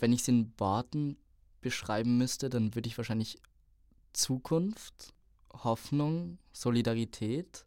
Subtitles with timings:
[0.00, 1.18] Wenn ich es in Worten
[1.60, 3.38] beschreiben müsste, dann würde ich wahrscheinlich
[4.14, 5.12] Zukunft,
[5.52, 7.66] Hoffnung, Solidarität.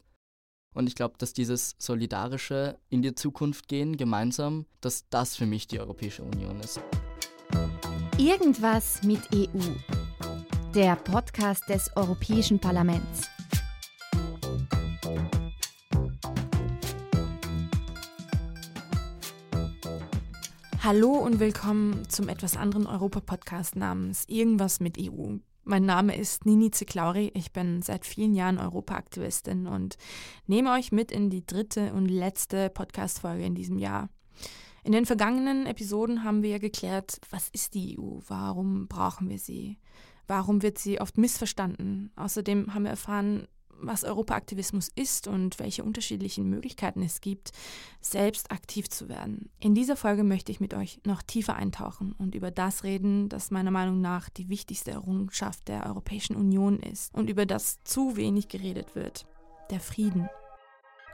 [0.74, 5.68] Und ich glaube, dass dieses solidarische in die Zukunft gehen, gemeinsam, dass das für mich
[5.68, 6.80] die Europäische Union ist.
[8.18, 9.60] Irgendwas mit EU.
[10.74, 13.28] Der Podcast des Europäischen Parlaments.
[20.84, 25.36] Hallo und willkommen zum etwas anderen Europa-Podcast namens Irgendwas mit EU.
[25.62, 29.96] Mein Name ist Nini Ziklauri, ich bin seit vielen Jahren Europa-Aktivistin und
[30.46, 34.10] nehme euch mit in die dritte und letzte Podcast-Folge in diesem Jahr.
[34.82, 39.78] In den vergangenen Episoden haben wir geklärt, was ist die EU, warum brauchen wir sie,
[40.26, 42.12] warum wird sie oft missverstanden.
[42.14, 43.48] Außerdem haben wir erfahren,
[43.86, 47.52] was Europaaktivismus ist und welche unterschiedlichen Möglichkeiten es gibt,
[48.00, 49.50] selbst aktiv zu werden.
[49.60, 53.50] In dieser Folge möchte ich mit euch noch tiefer eintauchen und über das reden, das
[53.50, 58.48] meiner Meinung nach die wichtigste Errungenschaft der Europäischen Union ist und über das zu wenig
[58.48, 59.26] geredet wird,
[59.70, 60.28] der Frieden.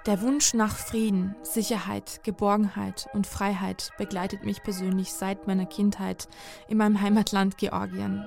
[0.06, 6.26] Der Wunsch nach Frieden, Sicherheit, Geborgenheit und Freiheit begleitet mich persönlich seit meiner Kindheit
[6.68, 8.24] in meinem Heimatland Georgien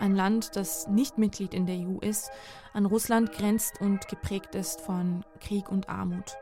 [0.00, 2.30] ein Land, das nicht Mitglied in der EU ist,
[2.72, 6.36] an Russland grenzt und geprägt ist von Krieg und Armut.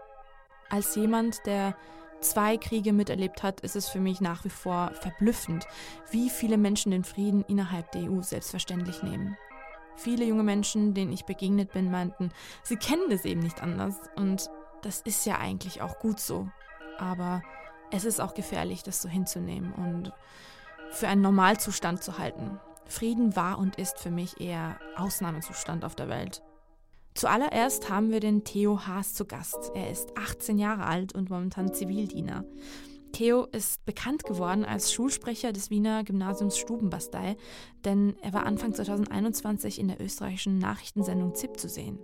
[0.70, 1.76] Als jemand, der
[2.20, 5.66] zwei Kriege miterlebt hat, ist es für mich nach wie vor verblüffend,
[6.10, 9.36] wie viele Menschen den Frieden innerhalb der EU selbstverständlich nehmen.
[9.96, 12.30] Viele junge Menschen, denen ich begegnet bin, meinten,
[12.62, 14.48] sie kennen es eben nicht anders und
[14.82, 16.48] das ist ja eigentlich auch gut so.
[16.98, 17.42] Aber
[17.90, 20.12] es ist auch gefährlich, das so hinzunehmen und
[20.90, 22.60] für einen Normalzustand zu halten.
[22.88, 26.42] Frieden war und ist für mich eher Ausnahmezustand auf der Welt.
[27.14, 29.72] Zuallererst haben wir den Theo Haas zu Gast.
[29.74, 32.44] Er ist 18 Jahre alt und momentan Zivildiener.
[33.12, 37.36] Theo ist bekannt geworden als Schulsprecher des Wiener Gymnasiums Stubenbastei,
[37.84, 41.98] denn er war Anfang 2021 in der österreichischen Nachrichtensendung ZIP zu sehen.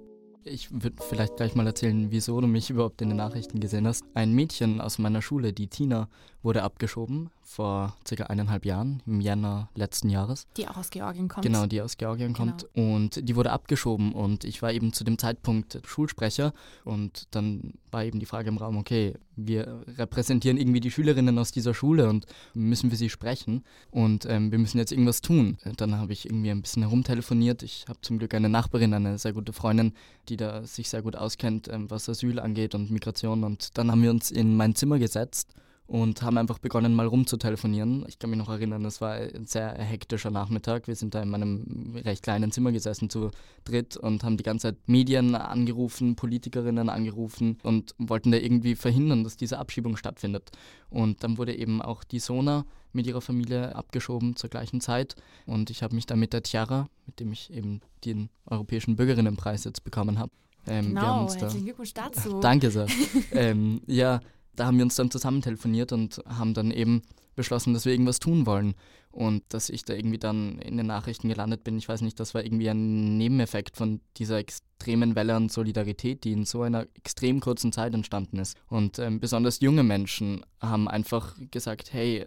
[0.47, 4.05] Ich würde vielleicht gleich mal erzählen, wieso du mich überhaupt in den Nachrichten gesehen hast.
[4.15, 6.09] Ein Mädchen aus meiner Schule, die Tina,
[6.43, 10.47] wurde abgeschoben vor circa eineinhalb Jahren, im Jänner letzten Jahres.
[10.57, 11.45] Die auch aus Georgien kommt.
[11.45, 12.53] Genau, die aus Georgien genau.
[12.53, 12.67] kommt.
[12.75, 16.55] Und die wurde abgeschoben und ich war eben zu dem Zeitpunkt Schulsprecher
[16.85, 21.53] und dann war eben die Frage im Raum, okay, wir repräsentieren irgendwie die Schülerinnen aus
[21.53, 25.59] dieser Schule und müssen wir sie sprechen und ähm, wir müssen jetzt irgendwas tun.
[25.77, 27.63] Dann habe ich irgendwie ein bisschen herumtelefoniert.
[27.63, 29.93] Ich habe zum Glück eine Nachbarin, eine sehr gute Freundin,
[30.29, 33.45] die da sich sehr gut auskennt, ähm, was Asyl angeht und Migration.
[33.45, 35.55] Und dann haben wir uns in mein Zimmer gesetzt
[35.87, 38.05] und haben einfach begonnen, mal rumzutelefonieren.
[38.09, 40.87] Ich kann mich noch erinnern, es war ein sehr hektischer Nachmittag.
[40.87, 43.31] Wir sind da in meinem recht kleinen Zimmer gesessen zu
[43.65, 49.25] dritt und haben die ganze Zeit Medien angerufen, Politikerinnen angerufen und wollten da irgendwie verhindern,
[49.25, 50.51] dass diese Abschiebung stattfindet.
[50.89, 55.17] Und dann wurde eben auch die Sona mit ihrer Familie abgeschoben zur gleichen Zeit.
[55.45, 59.65] Und ich habe mich dann mit der Tiara, mit dem ich eben den Europäischen Bürgerinnenpreis
[59.65, 60.31] jetzt bekommen habe,
[60.67, 62.41] ähm, genau, herzlichen Glückwunsch dazu.
[62.41, 62.87] Danke sehr.
[63.33, 64.21] ähm, ja,
[64.57, 67.03] da haben wir uns dann zusammen telefoniert und haben dann eben
[67.35, 68.75] beschlossen, dass wir irgendwas tun wollen.
[69.11, 72.35] Und dass ich da irgendwie dann in den Nachrichten gelandet bin, ich weiß nicht, das
[72.35, 77.39] war irgendwie ein Nebeneffekt von dieser extremen Welle an Solidarität, die in so einer extrem
[77.39, 78.57] kurzen Zeit entstanden ist.
[78.69, 82.27] Und ähm, besonders junge Menschen haben einfach gesagt, hey,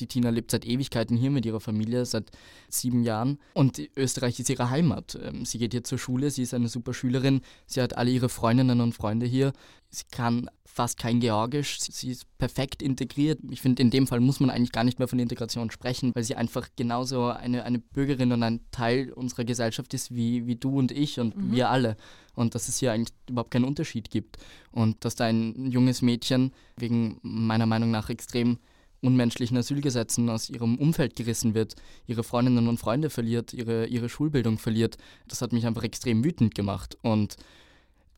[0.00, 2.30] die Tina lebt seit Ewigkeiten hier mit ihrer Familie, seit
[2.68, 3.38] sieben Jahren.
[3.54, 5.18] Und Österreich ist ihre Heimat.
[5.22, 8.28] Ähm, sie geht hier zur Schule, sie ist eine super Schülerin, sie hat alle ihre
[8.28, 9.52] Freundinnen und Freunde hier.
[9.90, 13.38] Sie kann fast kein Georgisch, sie ist perfekt integriert.
[13.48, 16.24] Ich finde, in dem Fall muss man eigentlich gar nicht mehr von Integration sprechen, weil
[16.24, 20.76] sie einfach genauso eine, eine Bürgerin und ein Teil unserer Gesellschaft ist wie, wie du
[20.78, 21.52] und ich und mhm.
[21.52, 21.96] wir alle.
[22.34, 24.38] Und dass es hier eigentlich überhaupt keinen Unterschied gibt.
[24.72, 28.58] Und dass da ein junges Mädchen wegen meiner Meinung nach extrem
[29.04, 31.74] unmenschlichen Asylgesetzen aus ihrem Umfeld gerissen wird,
[32.06, 34.96] ihre Freundinnen und Freunde verliert, ihre, ihre Schulbildung verliert.
[35.28, 36.96] Das hat mich einfach extrem wütend gemacht.
[37.02, 37.36] Und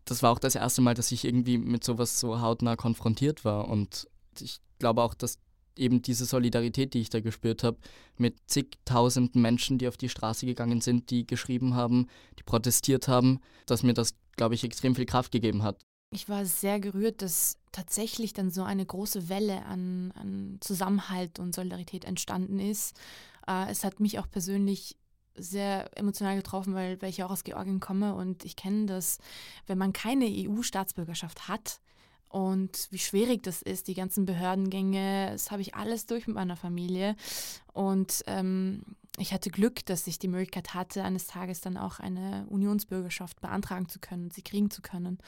[0.04, 3.69] das war auch das erste Mal, dass ich irgendwie mit sowas so hautnah konfrontiert war.
[3.69, 4.08] Und
[4.41, 5.38] ich glaube auch, dass
[5.76, 7.76] eben diese Solidarität, die ich da gespürt habe,
[8.16, 12.06] mit zigtausenden Menschen, die auf die Straße gegangen sind, die geschrieben haben,
[12.38, 15.84] die protestiert haben, dass mir das, glaube ich, extrem viel Kraft gegeben hat.
[16.10, 21.54] Ich war sehr gerührt, dass tatsächlich dann so eine große Welle an, an Zusammenhalt und
[21.54, 22.97] Solidarität entstanden ist.
[23.47, 24.97] Äh, es hat mich auch persönlich
[25.34, 29.18] sehr emotional getroffen, weil, weil ich auch aus Georgien komme und ich kenne das,
[29.66, 31.80] wenn man keine EU-Staatsbürgerschaft hat
[32.28, 36.56] und wie schwierig das ist, die ganzen Behördengänge, das habe ich alles durch mit meiner
[36.56, 37.16] Familie
[37.72, 38.82] und ähm,
[39.18, 43.88] ich hatte Glück, dass ich die Möglichkeit hatte, eines Tages dann auch eine Unionsbürgerschaft beantragen
[43.88, 45.18] zu können, sie kriegen zu können.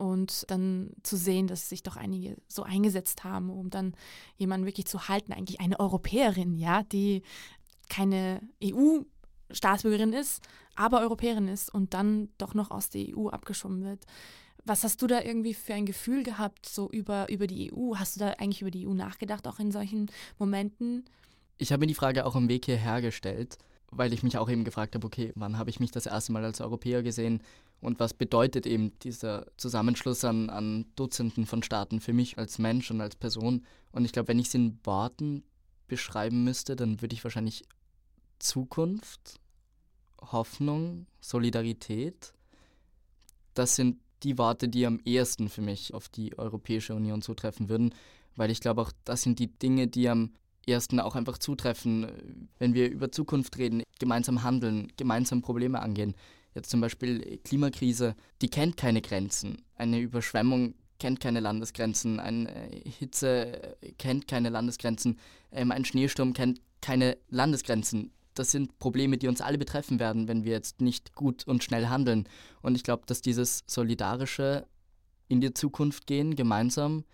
[0.00, 3.94] Und dann zu sehen, dass sich doch einige so eingesetzt haben, um dann
[4.38, 7.22] jemanden wirklich zu halten, eigentlich eine Europäerin, ja, die
[7.90, 10.42] keine EU-Staatsbürgerin ist,
[10.74, 14.06] aber Europäerin ist und dann doch noch aus der EU abgeschoben wird.
[14.64, 17.96] Was hast du da irgendwie für ein Gefühl gehabt, so über, über die EU?
[17.96, 21.04] Hast du da eigentlich über die EU nachgedacht, auch in solchen Momenten?
[21.58, 23.58] Ich habe mir die Frage auch am Weg hierher gestellt,
[23.90, 26.44] weil ich mich auch eben gefragt habe, okay, wann habe ich mich das erste Mal
[26.44, 27.42] als Europäer gesehen
[27.80, 32.90] und was bedeutet eben dieser Zusammenschluss an, an Dutzenden von Staaten für mich als Mensch
[32.90, 33.64] und als Person?
[33.92, 35.42] Und ich glaube, wenn ich es in Worten
[35.88, 37.64] beschreiben müsste, dann würde ich wahrscheinlich
[38.38, 39.40] Zukunft,
[40.20, 42.34] Hoffnung, Solidarität,
[43.54, 47.94] das sind die Worte, die am ehesten für mich auf die Europäische Union zutreffen würden,
[48.36, 50.32] weil ich glaube auch, das sind die Dinge, die am
[50.66, 56.14] ersten auch einfach zutreffen, wenn wir über Zukunft reden, gemeinsam handeln, gemeinsam Probleme angehen.
[56.54, 59.62] Jetzt zum Beispiel Klimakrise, die kennt keine Grenzen.
[59.76, 62.50] Eine Überschwemmung kennt keine Landesgrenzen, eine
[62.98, 65.18] Hitze kennt keine Landesgrenzen,
[65.52, 70.44] ähm, ein Schneesturm kennt keine Landesgrenzen das sind Probleme, die uns alle betreffen werden, wenn
[70.44, 72.28] wir jetzt nicht gut und schnell handeln.
[72.62, 74.66] Und ich glaube, dass dieses Solidarische
[75.28, 77.04] in die Zukunft gehen, gemeinsam,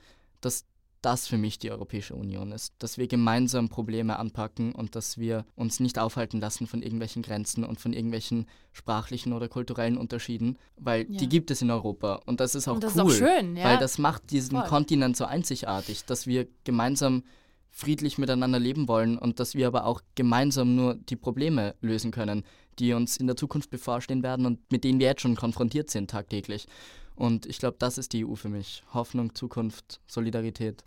[0.41, 0.65] dass
[1.06, 2.75] das für mich die Europäische Union ist.
[2.81, 7.62] Dass wir gemeinsam Probleme anpacken und dass wir uns nicht aufhalten lassen von irgendwelchen Grenzen
[7.62, 11.19] und von irgendwelchen sprachlichen oder kulturellen Unterschieden, weil ja.
[11.19, 12.20] die gibt es in Europa.
[12.26, 13.64] Und das ist auch das cool, ist auch schön, ja?
[13.64, 14.69] weil das macht diesen Voll.
[14.69, 17.23] Kontinent so einzigartig, dass wir gemeinsam
[17.70, 22.43] friedlich miteinander leben wollen und dass wir aber auch gemeinsam nur die Probleme lösen können,
[22.81, 26.11] die uns in der Zukunft bevorstehen werden und mit denen wir jetzt schon konfrontiert sind
[26.11, 26.67] tagtäglich.
[27.14, 28.82] Und ich glaube, das ist die EU für mich.
[28.93, 30.82] Hoffnung, Zukunft, Solidarität.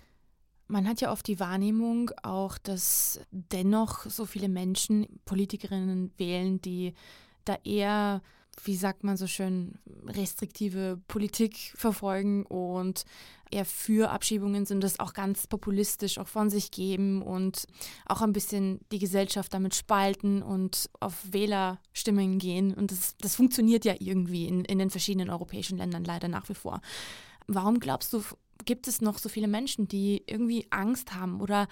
[0.70, 6.94] Man hat ja oft die Wahrnehmung auch, dass dennoch so viele Menschen Politikerinnen wählen, die
[7.44, 8.22] da eher
[8.64, 13.06] wie sagt man so schön, restriktive Politik verfolgen und
[13.52, 17.66] eher für Abschiebungen sind, das auch ganz populistisch auch von sich geben und
[18.06, 22.74] auch ein bisschen die Gesellschaft damit spalten und auf Wählerstimmen gehen.
[22.74, 26.54] Und das, das funktioniert ja irgendwie in, in den verschiedenen europäischen Ländern leider nach wie
[26.54, 26.82] vor.
[27.48, 28.24] Warum glaubst du,
[28.66, 31.68] gibt es noch so viele Menschen, die irgendwie Angst haben oder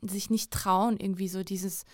[0.00, 1.84] sich nicht trauen, irgendwie so dieses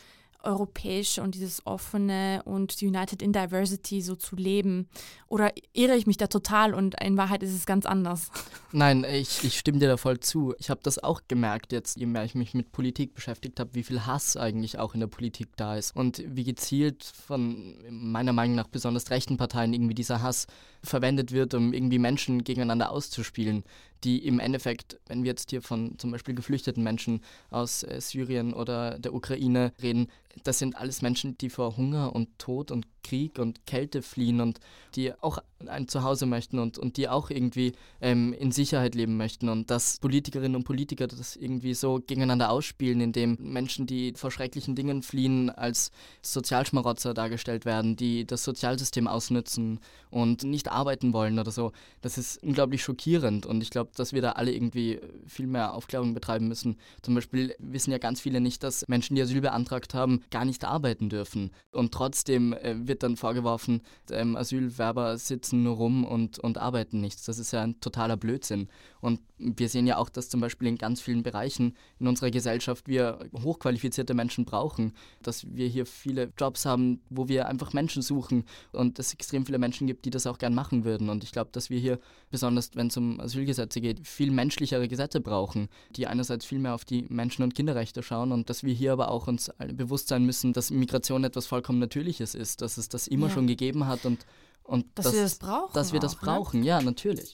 [0.42, 4.88] europäische und dieses offene und United in Diversity so zu leben?
[5.26, 8.30] Oder irre ich mich da total und in Wahrheit ist es ganz anders?
[8.72, 10.54] Nein, ich, ich stimme dir da voll zu.
[10.58, 13.82] Ich habe das auch gemerkt jetzt, je mehr ich mich mit Politik beschäftigt habe, wie
[13.82, 18.56] viel Hass eigentlich auch in der Politik da ist und wie gezielt von meiner Meinung
[18.56, 20.46] nach besonders rechten Parteien irgendwie dieser Hass
[20.82, 23.64] verwendet wird, um irgendwie Menschen gegeneinander auszuspielen
[24.04, 28.54] die im Endeffekt, wenn wir jetzt hier von zum Beispiel geflüchteten Menschen aus äh, Syrien
[28.54, 30.08] oder der Ukraine reden,
[30.44, 34.60] das sind alles Menschen, die vor Hunger und Tod und Krieg und Kälte fliehen und
[34.94, 39.48] die auch ein Zuhause möchten und, und die auch irgendwie ähm, in Sicherheit leben möchten.
[39.48, 44.76] Und dass Politikerinnen und Politiker das irgendwie so gegeneinander ausspielen, indem Menschen, die vor schrecklichen
[44.76, 45.90] Dingen fliehen, als
[46.22, 51.72] Sozialschmarotzer dargestellt werden, die das Sozialsystem ausnützen und nicht arbeiten wollen oder so.
[52.02, 56.14] Das ist unglaublich schockierend und ich glaube, dass wir da alle irgendwie viel mehr Aufklärung
[56.14, 56.76] betreiben müssen.
[57.02, 60.64] Zum Beispiel wissen ja ganz viele nicht, dass Menschen, die Asyl beantragt haben, gar nicht
[60.64, 61.50] arbeiten dürfen.
[61.72, 67.24] Und trotzdem äh, wird dann vorgeworfen, ähm, Asylwerber sitzen nur rum und, und arbeiten nichts.
[67.24, 68.68] Das ist ja ein totaler Blödsinn.
[69.00, 72.88] Und wir sehen ja auch, dass zum Beispiel in ganz vielen Bereichen in unserer Gesellschaft
[72.88, 74.92] wir hochqualifizierte Menschen brauchen,
[75.22, 79.58] dass wir hier viele Jobs haben, wo wir einfach Menschen suchen und es extrem viele
[79.58, 81.08] Menschen gibt, die das auch gern machen würden.
[81.08, 81.98] Und ich glaube, dass wir hier,
[82.30, 86.84] besonders wenn es um Asylgesetze geht, viel menschlichere Gesetze brauchen, die einerseits viel mehr auf
[86.84, 90.52] die Menschen- und Kinderrechte schauen und dass wir hier aber auch uns bewusst sein müssen,
[90.52, 93.34] dass Migration etwas vollkommen Natürliches ist, dass es das immer ja.
[93.34, 94.26] schon gegeben hat und,
[94.68, 95.72] und dass, dass wir das brauchen.
[95.72, 96.20] Dass wir das ne?
[96.20, 96.66] brauchen, ne?
[96.66, 97.32] ja, natürlich.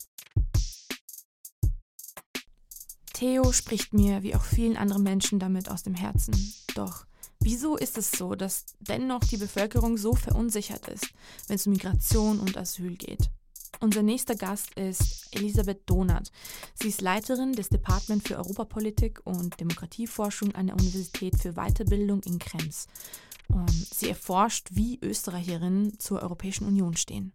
[3.13, 6.35] Theo spricht mir, wie auch vielen anderen Menschen, damit aus dem Herzen.
[6.75, 7.07] Doch
[7.41, 11.09] wieso ist es so, dass dennoch die Bevölkerung so verunsichert ist,
[11.49, 13.31] wenn es um Migration und Asyl geht?
[13.81, 16.31] Unser nächster Gast ist Elisabeth Donath.
[16.81, 22.39] Sie ist Leiterin des Department für Europapolitik und Demokratieforschung an der Universität für Weiterbildung in
[22.39, 22.87] Krems.
[23.49, 27.33] Und sie erforscht, wie Österreicherinnen zur Europäischen Union stehen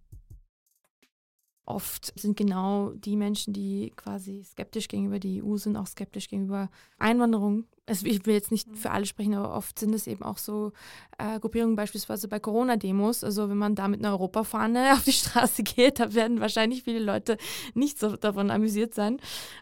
[1.69, 6.69] oft sind genau die Menschen, die quasi skeptisch gegenüber die EU sind, auch skeptisch gegenüber
[6.97, 7.65] Einwanderung.
[7.85, 10.71] Also ich will jetzt nicht für alle sprechen, aber oft sind es eben auch so
[11.17, 13.23] äh, Gruppierungen beispielsweise bei Corona-Demos.
[13.23, 16.99] Also wenn man da mit einer Europafahne auf die Straße geht, da werden wahrscheinlich viele
[16.99, 17.37] Leute
[17.75, 19.17] nicht so davon amüsiert sein.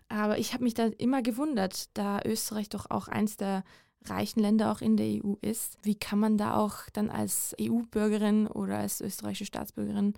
[0.08, 3.63] Aber ich habe mich da immer gewundert, da Österreich doch auch eins der
[4.10, 5.78] reichen Länder auch in der EU ist.
[5.84, 10.14] Wie kann man da auch dann als EU-Bürgerin oder als österreichische Staatsbürgerin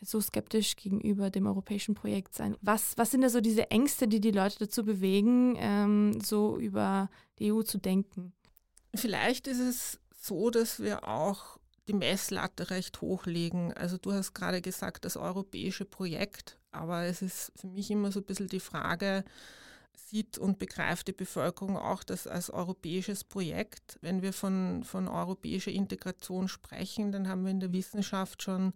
[0.00, 2.56] so skeptisch gegenüber dem europäischen Projekt sein?
[2.62, 7.10] Was, was sind da so diese Ängste, die die Leute dazu bewegen, ähm, so über
[7.38, 8.32] die EU zu denken?
[8.94, 13.72] Vielleicht ist es so, dass wir auch die Messlatte recht hochlegen.
[13.72, 18.20] Also du hast gerade gesagt, das europäische Projekt, aber es ist für mich immer so
[18.20, 19.24] ein bisschen die Frage,
[19.94, 23.98] sieht und begreift die Bevölkerung auch das als europäisches Projekt.
[24.00, 28.72] Wenn wir von, von europäischer Integration sprechen, dann haben wir in der Wissenschaft schon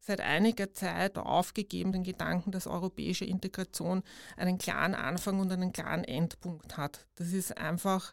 [0.00, 4.02] seit einiger Zeit aufgegeben, den Gedanken, dass europäische Integration
[4.36, 7.06] einen klaren Anfang und einen klaren Endpunkt hat.
[7.16, 8.12] Das ist einfach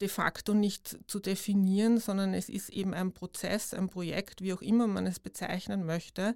[0.00, 4.62] de facto nicht zu definieren, sondern es ist eben ein Prozess, ein Projekt, wie auch
[4.62, 6.34] immer man es bezeichnen möchte.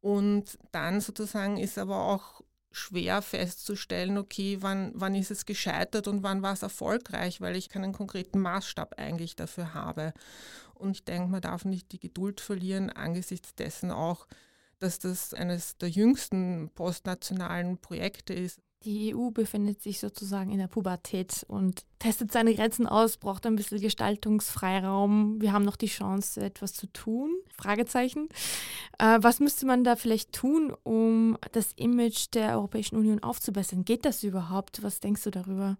[0.00, 6.22] Und dann sozusagen ist aber auch schwer festzustellen, okay, wann, wann ist es gescheitert und
[6.22, 10.12] wann war es erfolgreich, weil ich keinen konkreten Maßstab eigentlich dafür habe.
[10.74, 14.26] Und ich denke, man darf nicht die Geduld verlieren angesichts dessen auch,
[14.78, 18.60] dass das eines der jüngsten postnationalen Projekte ist.
[18.84, 23.56] Die EU befindet sich sozusagen in der Pubertät und testet seine Grenzen aus, braucht ein
[23.56, 25.40] bisschen Gestaltungsfreiraum.
[25.40, 27.30] Wir haben noch die Chance, etwas zu tun.
[27.54, 28.28] Fragezeichen.
[28.98, 33.84] Äh, was müsste man da vielleicht tun, um das Image der Europäischen Union aufzubessern?
[33.84, 34.82] Geht das überhaupt?
[34.82, 35.76] Was denkst du darüber?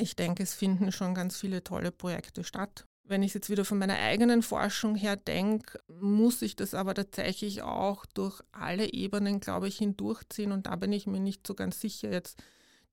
[0.00, 2.86] Ich denke, es finden schon ganz viele tolle Projekte statt.
[3.08, 7.62] Wenn ich jetzt wieder von meiner eigenen Forschung her denke, muss ich das aber tatsächlich
[7.62, 10.52] auch durch alle Ebenen, glaube ich, hindurchziehen.
[10.52, 12.38] Und da bin ich mir nicht so ganz sicher jetzt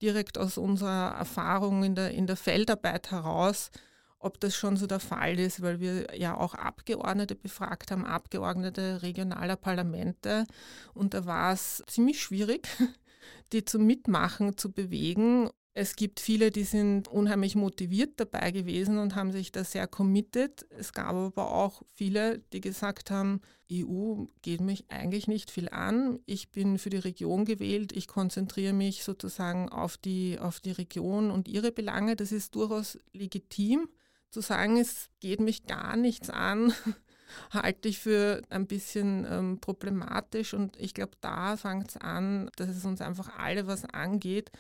[0.02, 3.72] direkt aus unserer Erfahrung in der, in der Feldarbeit heraus,
[4.18, 9.02] ob das schon so der Fall ist, weil wir ja auch Abgeordnete befragt haben, Abgeordnete
[9.02, 10.46] regionaler Parlamente.
[10.94, 12.70] Und da war es ziemlich schwierig,
[13.52, 15.50] die zum Mitmachen zu bewegen.
[15.78, 20.66] Es gibt viele, die sind unheimlich motiviert dabei gewesen und haben sich da sehr committed.
[20.70, 26.20] Es gab aber auch viele, die gesagt haben, EU geht mich eigentlich nicht viel an.
[26.26, 27.92] Ich bin für die Region gewählt.
[27.92, 32.16] Ich konzentriere mich sozusagen auf die, auf die Region und ihre Belange.
[32.16, 33.90] Das ist durchaus legitim.
[34.32, 36.74] Zu sagen, es geht mich gar nichts an,
[37.50, 40.54] halte ich für ein bisschen ähm, problematisch.
[40.54, 44.52] Und ich glaube, da fängt es an, dass es uns einfach alle was angeht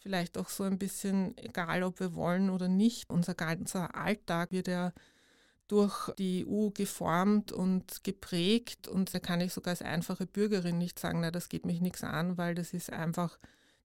[0.00, 4.68] vielleicht auch so ein bisschen, egal ob wir wollen oder nicht, unser ganzer Alltag wird
[4.68, 4.92] ja
[5.68, 10.98] durch die EU geformt und geprägt und da kann ich sogar als einfache Bürgerin nicht
[10.98, 13.38] sagen, na, das geht mich nichts an, weil das ist einfach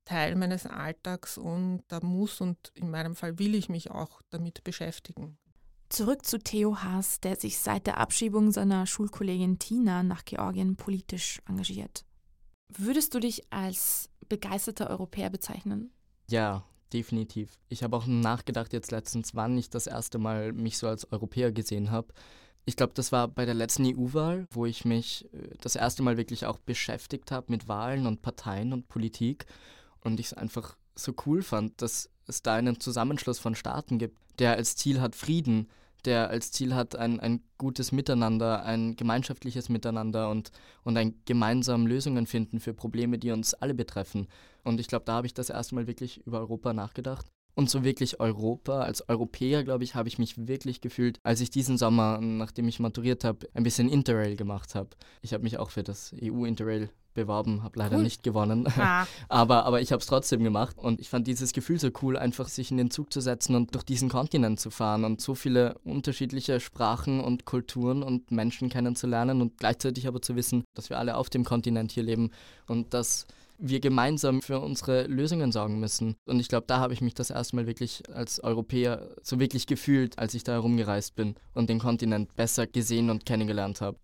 [0.04, 4.64] Teil meines Alltags und da muss und in meinem Fall will ich mich auch damit
[4.64, 5.38] beschäftigen.
[5.90, 11.40] Zurück zu Theo Haas, der sich seit der Abschiebung seiner Schulkollegin Tina nach Georgien politisch
[11.48, 12.04] engagiert.
[12.70, 15.92] Würdest du dich als begeisterter Europäer bezeichnen?
[16.30, 16.64] Ja,
[16.94, 17.58] definitiv.
[17.70, 21.52] Ich habe auch nachgedacht jetzt letztens, wann ich das erste Mal mich so als Europäer
[21.52, 22.14] gesehen habe.
[22.66, 26.18] Ich glaube, das war bei der letzten EU-Wahl, wo ich mich äh, das erste Mal
[26.18, 29.46] wirklich auch beschäftigt habe mit Wahlen und Parteien und Politik
[30.02, 34.18] und ich es einfach so cool fand, dass es da einen Zusammenschluss von Staaten gibt,
[34.40, 35.70] der als Ziel hat Frieden,
[36.06, 40.52] der als Ziel hat ein, ein gutes Miteinander, ein gemeinschaftliches Miteinander und,
[40.84, 44.28] und ein gemeinsam Lösungen finden für Probleme, die uns alle betreffen.
[44.64, 47.28] Und ich glaube, da habe ich das erste Mal wirklich über Europa nachgedacht.
[47.56, 51.52] Und so wirklich Europa, als Europäer, glaube ich, habe ich mich wirklich gefühlt, als ich
[51.52, 54.90] diesen Sommer, nachdem ich maturiert habe, ein bisschen Interrail gemacht habe.
[55.22, 58.04] Ich habe mich auch für das EU-Interrail beworben, habe leider cool.
[58.04, 58.68] nicht gewonnen.
[58.78, 59.08] Ah.
[59.30, 62.50] aber, aber ich habe es trotzdem gemacht und ich fand dieses Gefühl so cool, einfach
[62.50, 65.76] sich in den Zug zu setzen und durch diesen Kontinent zu fahren und so viele
[65.86, 71.16] unterschiedliche Sprachen und Kulturen und Menschen kennenzulernen und gleichzeitig aber zu wissen, dass wir alle
[71.16, 72.32] auf dem Kontinent hier leben
[72.68, 73.26] und dass
[73.58, 76.16] wir gemeinsam für unsere Lösungen sorgen müssen.
[76.26, 79.68] Und ich glaube, da habe ich mich das erste Mal wirklich als Europäer so wirklich
[79.68, 83.98] gefühlt, als ich da herumgereist bin und den Kontinent besser gesehen und kennengelernt habe.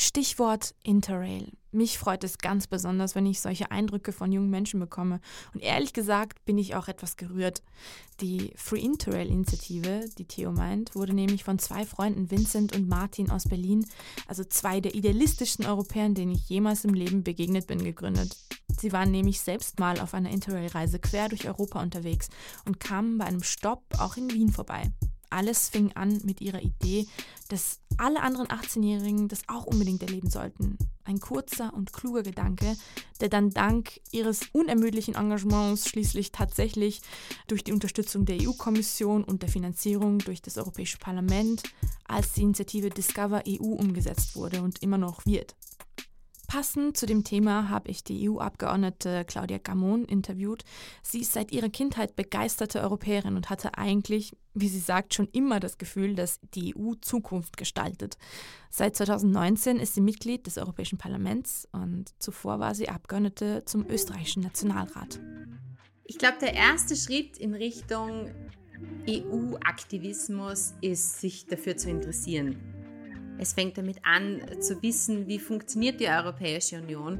[0.00, 1.50] Stichwort Interrail.
[1.72, 5.20] Mich freut es ganz besonders, wenn ich solche Eindrücke von jungen Menschen bekomme.
[5.52, 7.64] Und ehrlich gesagt bin ich auch etwas gerührt.
[8.20, 13.48] Die Free Interrail-Initiative, die Theo meint, wurde nämlich von zwei Freunden Vincent und Martin aus
[13.48, 13.84] Berlin,
[14.28, 18.36] also zwei der idealistischsten Europäern, denen ich jemals im Leben begegnet bin, gegründet.
[18.78, 22.28] Sie waren nämlich selbst mal auf einer Interrail-Reise quer durch Europa unterwegs
[22.66, 24.92] und kamen bei einem Stopp auch in Wien vorbei.
[25.30, 27.06] Alles fing an mit ihrer Idee,
[27.48, 30.78] dass alle anderen 18-Jährigen das auch unbedingt erleben sollten.
[31.04, 32.76] Ein kurzer und kluger Gedanke,
[33.20, 37.00] der dann dank ihres unermüdlichen Engagements schließlich tatsächlich
[37.46, 41.62] durch die Unterstützung der EU-Kommission und der Finanzierung durch das Europäische Parlament
[42.06, 45.56] als die Initiative Discover EU umgesetzt wurde und immer noch wird.
[46.48, 50.64] Passend zu dem Thema habe ich die EU-Abgeordnete Claudia Gamon interviewt.
[51.02, 55.60] Sie ist seit ihrer Kindheit begeisterte Europäerin und hatte eigentlich, wie sie sagt, schon immer
[55.60, 58.16] das Gefühl, dass die EU Zukunft gestaltet.
[58.70, 64.42] Seit 2019 ist sie Mitglied des Europäischen Parlaments und zuvor war sie Abgeordnete zum österreichischen
[64.42, 65.20] Nationalrat.
[66.04, 68.30] Ich glaube, der erste Schritt in Richtung
[69.06, 72.77] EU-Aktivismus ist, sich dafür zu interessieren.
[73.38, 77.18] Es fängt damit an, zu wissen, wie funktioniert die Europäische Union.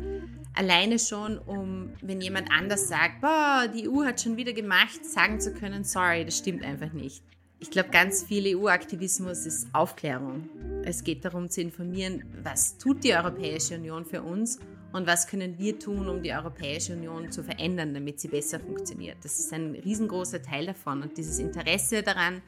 [0.55, 5.41] Alleine schon, um, wenn jemand anders sagt, boah, die EU hat schon wieder gemacht, sagen
[5.41, 7.23] zu können, sorry, das stimmt einfach nicht.
[7.61, 10.49] Ich glaube, ganz viel EU-Aktivismus ist Aufklärung.
[10.85, 14.59] Es geht darum zu informieren, was tut die Europäische Union für uns
[14.93, 19.19] und was können wir tun, um die Europäische Union zu verändern, damit sie besser funktioniert.
[19.23, 22.43] Das ist ein riesengroßer Teil davon und dieses Interesse daran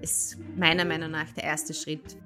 [0.00, 2.16] ist meiner Meinung nach der erste Schritt.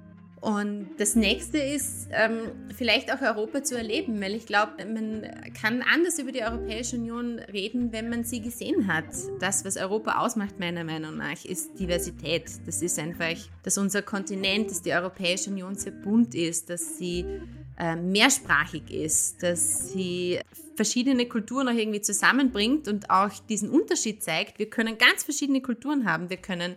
[0.41, 5.83] Und das nächste ist, ähm, vielleicht auch Europa zu erleben, weil ich glaube, man kann
[5.83, 9.05] anders über die Europäische Union reden, wenn man sie gesehen hat.
[9.39, 12.45] Das, was Europa ausmacht, meiner Meinung nach, ist Diversität.
[12.65, 17.23] Das ist einfach, dass unser Kontinent, dass die Europäische Union sehr bunt ist, dass sie
[17.77, 20.39] äh, mehrsprachig ist, dass sie
[20.75, 24.57] verschiedene Kulturen auch irgendwie zusammenbringt und auch diesen Unterschied zeigt.
[24.57, 26.31] Wir können ganz verschiedene Kulturen haben.
[26.31, 26.73] Wir können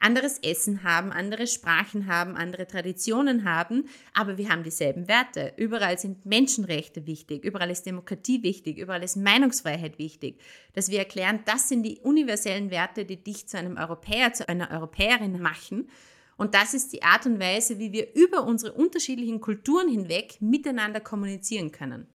[0.00, 5.52] anderes Essen haben, andere Sprachen haben, andere Traditionen haben, aber wir haben dieselben Werte.
[5.56, 10.40] Überall sind Menschenrechte wichtig, überall ist Demokratie wichtig, überall ist Meinungsfreiheit wichtig.
[10.72, 14.70] Dass wir erklären, das sind die universellen Werte, die dich zu einem Europäer, zu einer
[14.70, 15.88] Europäerin machen.
[16.36, 21.00] Und das ist die Art und Weise, wie wir über unsere unterschiedlichen Kulturen hinweg miteinander
[21.00, 22.08] kommunizieren können.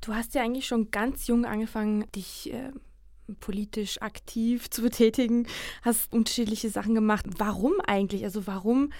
[0.00, 2.72] Du hast ja eigentlich schon ganz jung angefangen, dich äh,
[3.40, 5.46] politisch aktiv zu betätigen,
[5.82, 7.26] hast unterschiedliche Sachen gemacht.
[7.38, 8.24] Warum eigentlich?
[8.24, 8.92] Also warum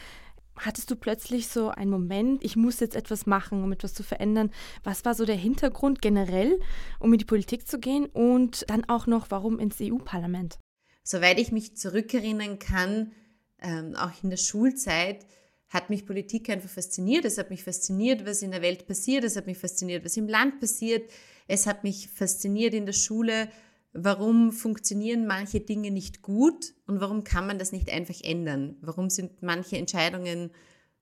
[0.57, 4.51] hattest du plötzlich so einen Moment, ich muss jetzt etwas machen, um etwas zu verändern?
[4.83, 6.61] Was war so der Hintergrund generell,
[7.01, 10.59] um in die Politik zu gehen und dann auch noch, warum ins EU-Parlament?
[11.03, 13.13] Soweit ich mich zurückerinnern kann,
[13.61, 15.27] ähm, auch in der Schulzeit,
[15.69, 17.25] hat mich Politik einfach fasziniert.
[17.25, 19.25] Es hat mich fasziniert, was in der Welt passiert.
[19.25, 21.11] Es hat mich fasziniert, was im Land passiert.
[21.49, 23.49] Es hat mich fasziniert in der Schule,
[23.95, 28.77] warum funktionieren manche Dinge nicht gut und warum kann man das nicht einfach ändern?
[28.81, 30.51] Warum sind manche Entscheidungen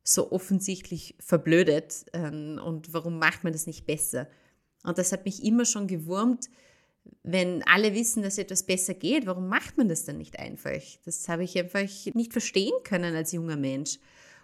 [0.04, 4.28] so offensichtlich verblödet ähm, und warum macht man das nicht besser?
[4.84, 6.50] Und das hat mich immer schon gewurmt,
[7.22, 10.82] wenn alle wissen, dass etwas besser geht, warum macht man das dann nicht einfach?
[11.04, 13.98] Das habe ich einfach nicht verstehen können als junger Mensch.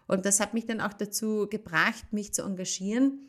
[0.06, 3.20] Und das hat mich dann auch dazu gebracht, mich zu engagieren,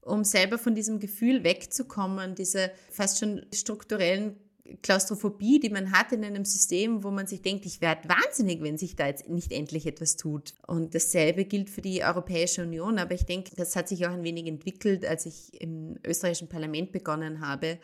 [0.00, 4.36] um selber von diesem Gefühl wegzukommen, diese fast schon strukturellen
[4.82, 8.76] Klaustrophobie, die man hat in einem System, wo man sich denkt, ich werde wahnsinnig, wenn
[8.76, 10.54] sich da jetzt nicht endlich etwas tut.
[10.66, 12.98] Und dasselbe gilt für die Europäische Union.
[12.98, 16.92] Aber ich denke, das hat sich auch ein wenig entwickelt, als ich im österreichischen Parlament
[16.92, 17.78] begonnen habe,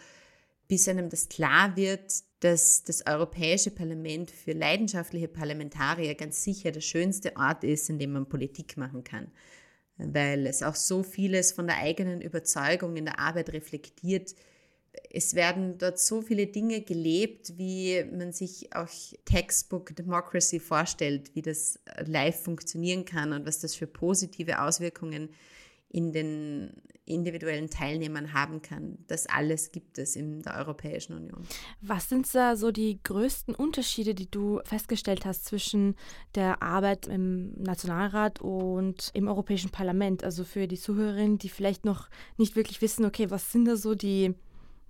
[0.68, 6.82] bis einem das klar wird, dass das Europäische Parlament für leidenschaftliche Parlamentarier ganz sicher der
[6.82, 9.30] schönste Ort ist, in dem man Politik machen kann.
[9.96, 14.34] Weil es auch so vieles von der eigenen Überzeugung in der Arbeit reflektiert,
[15.10, 18.88] es werden dort so viele Dinge gelebt, wie man sich auch
[19.24, 25.30] Textbook Democracy vorstellt, wie das live funktionieren kann und was das für positive Auswirkungen
[25.88, 26.72] in den
[27.06, 28.98] individuellen Teilnehmern haben kann.
[29.06, 31.46] Das alles gibt es in der Europäischen Union.
[31.82, 35.94] Was sind da so die größten Unterschiede, die du festgestellt hast zwischen
[36.34, 40.24] der Arbeit im Nationalrat und im Europäischen Parlament?
[40.24, 43.94] Also für die Zuhörerinnen, die vielleicht noch nicht wirklich wissen, okay, was sind da so
[43.94, 44.34] die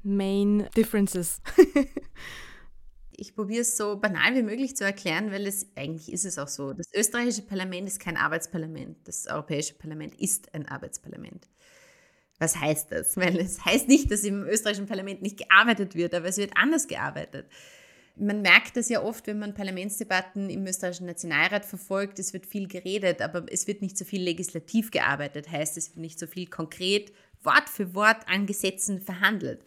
[0.05, 1.41] Main Differences?
[3.13, 6.49] ich probiere es so banal wie möglich zu erklären, weil es eigentlich ist es auch
[6.49, 6.73] so.
[6.73, 8.99] Das österreichische Parlament ist kein Arbeitsparlament.
[9.09, 11.49] Das europäische Parlament ist ein Arbeitsparlament.
[12.39, 13.17] Was heißt das?
[13.17, 16.89] Weil es heißt nicht, dass im österreichischen Parlament nicht gearbeitet wird, aber es wird anders
[16.89, 17.47] gearbeitet.
[18.17, 22.19] Man merkt das ja oft, wenn man Parlamentsdebatten im österreichischen Nationalrat verfolgt.
[22.19, 25.51] Es wird viel geredet, aber es wird nicht so viel legislativ gearbeitet.
[25.51, 27.13] Heißt, es wird nicht so viel konkret
[27.43, 29.65] Wort für Wort an Gesetzen verhandelt.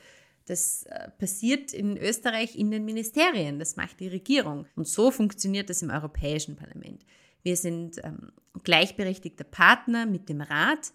[0.48, 4.66] Das äh, passiert in Österreich in den Ministerien, das macht die Regierung.
[4.76, 7.06] Und so funktioniert das im Europäischen Parlament.
[7.44, 8.32] Wir sind ähm,
[8.64, 10.92] gleichberechtigter Partner mit dem Rat,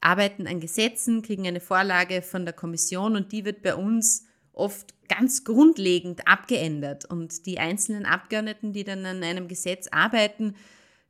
[0.00, 4.94] arbeiten an Gesetzen, kriegen eine Vorlage von der Kommission und die wird bei uns oft
[5.08, 7.04] ganz grundlegend abgeändert.
[7.04, 10.56] Und die einzelnen Abgeordneten, die dann an einem Gesetz arbeiten,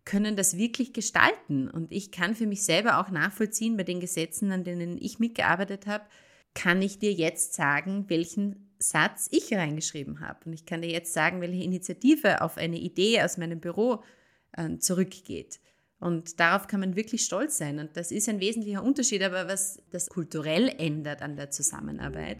[0.04, 1.68] können das wirklich gestalten.
[1.68, 5.87] Und ich kann für mich selber auch nachvollziehen bei den Gesetzen, an denen ich mitgearbeitet
[5.87, 6.04] habe,
[6.56, 10.40] kann ich dir jetzt sagen, welchen Satz ich reingeschrieben habe.
[10.46, 14.02] Und ich kann dir jetzt sagen, welche Initiative auf eine Idee aus meinem Büro
[14.52, 15.60] äh, zurückgeht.
[16.00, 17.78] Und darauf kann man wirklich stolz sein.
[17.78, 19.22] Und das ist ein wesentlicher Unterschied.
[19.22, 22.38] Aber was das kulturell ändert an der Zusammenarbeit,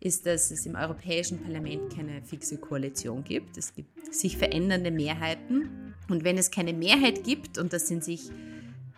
[0.00, 3.56] ist, dass es im Europäischen Parlament keine fixe Koalition gibt.
[3.56, 5.94] Es gibt sich verändernde Mehrheiten.
[6.08, 8.30] Und wenn es keine Mehrheit gibt, und das sind sich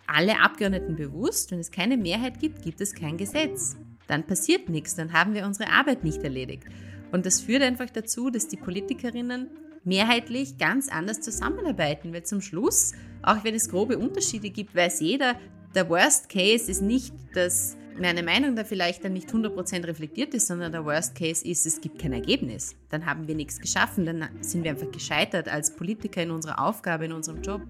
[0.05, 3.77] alle Abgeordneten bewusst, wenn es keine Mehrheit gibt, gibt es kein Gesetz.
[4.07, 6.63] Dann passiert nichts, dann haben wir unsere Arbeit nicht erledigt.
[7.11, 9.47] Und das führt einfach dazu, dass die Politikerinnen
[9.83, 15.35] mehrheitlich ganz anders zusammenarbeiten, weil zum Schluss, auch wenn es grobe Unterschiede gibt, weiß jeder,
[15.75, 20.47] der Worst Case ist nicht, dass meine Meinung da vielleicht dann nicht 100% reflektiert ist,
[20.47, 22.75] sondern der Worst Case ist, es gibt kein Ergebnis.
[22.89, 27.05] Dann haben wir nichts geschaffen, dann sind wir einfach gescheitert als Politiker in unserer Aufgabe,
[27.05, 27.61] in unserem Job.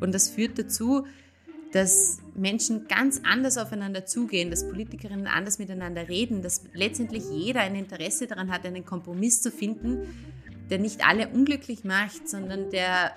[0.00, 1.06] Und das führt dazu,
[1.72, 7.74] dass Menschen ganz anders aufeinander zugehen, dass Politikerinnen anders miteinander reden, dass letztendlich jeder ein
[7.74, 10.08] Interesse daran hat, einen Kompromiss zu finden,
[10.70, 13.12] der nicht alle unglücklich macht, sondern der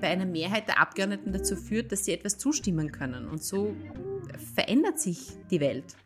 [0.00, 3.28] bei einer Mehrheit der Abgeordneten dazu führt, dass sie etwas zustimmen können.
[3.28, 3.74] Und so
[4.54, 5.96] verändert sich die Welt.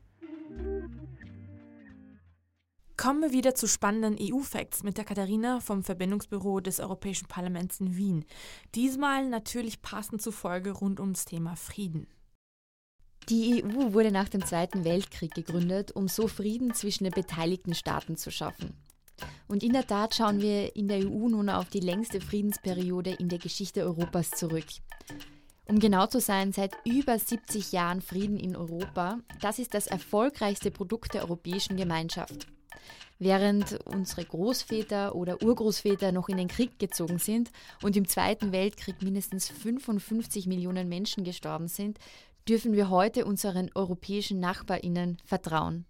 [2.97, 7.95] Kommen wir wieder zu spannenden EU-Facts mit der Katharina vom Verbindungsbüro des Europäischen Parlaments in
[7.97, 8.25] Wien.
[8.75, 12.07] Diesmal natürlich passend zur Folge rund ums Thema Frieden.
[13.29, 18.17] Die EU wurde nach dem Zweiten Weltkrieg gegründet, um so Frieden zwischen den beteiligten Staaten
[18.17, 18.75] zu schaffen.
[19.49, 23.29] Und in der Tat schauen wir in der EU nun auf die längste Friedensperiode in
[23.29, 24.67] der Geschichte Europas zurück.
[25.69, 29.19] Um genau zu sein, seit über 70 Jahren Frieden in Europa.
[29.41, 32.47] Das ist das erfolgreichste Produkt der Europäischen Gemeinschaft.
[33.19, 37.51] Während unsere Großväter oder Urgroßväter noch in den Krieg gezogen sind
[37.83, 41.99] und im Zweiten Weltkrieg mindestens 55 Millionen Menschen gestorben sind,
[42.49, 45.85] dürfen wir heute unseren europäischen Nachbarinnen vertrauen.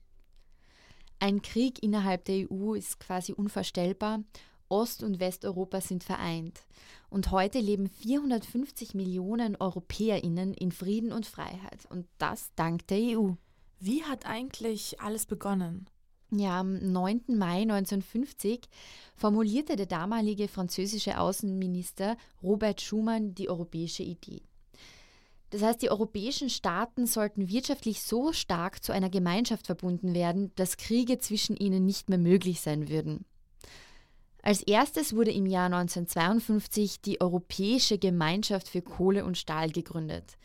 [1.19, 4.21] Ein Krieg innerhalb der EU ist quasi unvorstellbar.
[4.69, 6.67] Ost- und Westeuropa sind vereint.
[7.09, 11.87] Und heute leben 450 Millionen Europäerinnen in Frieden und Freiheit.
[11.89, 13.33] Und das dank der EU.
[13.79, 15.89] Wie hat eigentlich alles begonnen?
[16.33, 17.23] Ja, am 9.
[17.29, 18.69] Mai 1950
[19.15, 24.43] formulierte der damalige französische Außenminister Robert Schuman die europäische Idee.
[25.51, 30.77] Das heißt, die europäischen Staaten sollten wirtschaftlich so stark zu einer Gemeinschaft verbunden werden, dass
[30.77, 33.25] Kriege zwischen ihnen nicht mehr möglich sein würden.
[34.43, 40.37] Als erstes wurde im Jahr 1952 die Europäische Gemeinschaft für Kohle und Stahl gegründet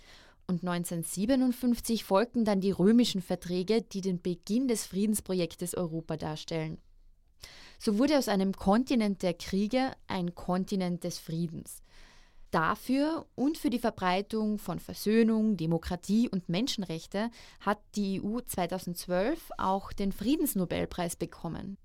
[0.52, 6.78] und 1957 folgten dann die römischen Verträge, die den Beginn des Friedensprojektes Europa darstellen.
[7.80, 11.82] So wurde aus einem Kontinent der Kriege ein Kontinent des Friedens.
[12.52, 19.94] Dafür und für die Verbreitung von Versöhnung, Demokratie und Menschenrechte hat die EU 2012 auch
[19.94, 21.78] den Friedensnobelpreis bekommen.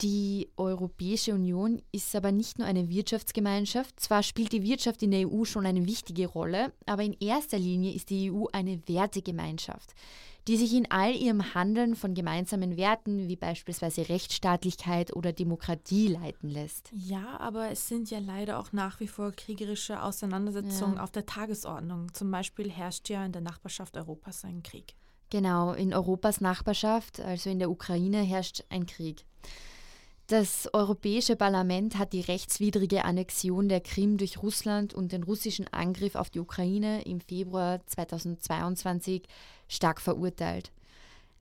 [0.00, 3.98] Die Europäische Union ist aber nicht nur eine Wirtschaftsgemeinschaft.
[3.98, 7.92] Zwar spielt die Wirtschaft in der EU schon eine wichtige Rolle, aber in erster Linie
[7.92, 9.94] ist die EU eine Wertegemeinschaft,
[10.46, 16.48] die sich in all ihrem Handeln von gemeinsamen Werten wie beispielsweise Rechtsstaatlichkeit oder Demokratie leiten
[16.48, 16.92] lässt.
[16.92, 21.02] Ja, aber es sind ja leider auch nach wie vor kriegerische Auseinandersetzungen ja.
[21.02, 22.14] auf der Tagesordnung.
[22.14, 24.94] Zum Beispiel herrscht ja in der Nachbarschaft Europas ein Krieg.
[25.30, 29.24] Genau, in Europas Nachbarschaft, also in der Ukraine, herrscht ein Krieg.
[30.28, 36.16] Das Europäische Parlament hat die rechtswidrige Annexion der Krim durch Russland und den russischen Angriff
[36.16, 39.22] auf die Ukraine im Februar 2022
[39.68, 40.70] stark verurteilt.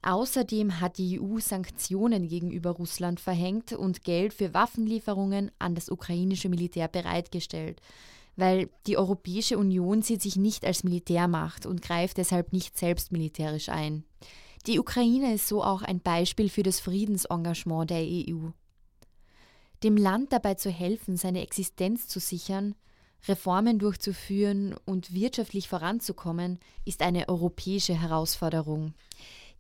[0.04, 6.48] Außerdem hat die EU Sanktionen gegenüber Russland verhängt und Geld für Waffenlieferungen an das ukrainische
[6.48, 7.82] Militär bereitgestellt,
[8.38, 13.68] weil die Europäische Union sieht sich nicht als Militärmacht und greift deshalb nicht selbst militärisch
[13.68, 14.06] ein.
[14.66, 18.52] Die Ukraine ist so auch ein Beispiel für das Friedensengagement der EU.
[19.84, 22.74] Dem Land dabei zu helfen, seine Existenz zu sichern,
[23.28, 28.94] Reformen durchzuführen und wirtschaftlich voranzukommen, ist eine europäische Herausforderung.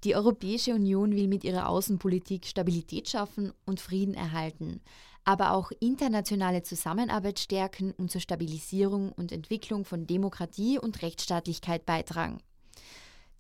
[0.03, 4.81] Die Europäische Union will mit ihrer Außenpolitik Stabilität schaffen und Frieden erhalten,
[5.23, 12.39] aber auch internationale Zusammenarbeit stärken und zur Stabilisierung und Entwicklung von Demokratie und Rechtsstaatlichkeit beitragen.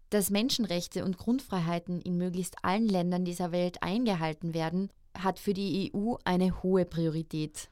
[0.09, 4.89] Dass Menschenrechte und Grundfreiheiten in möglichst allen Ländern dieser Welt eingehalten werden
[5.23, 7.69] hat für die EU eine hohe Priorität.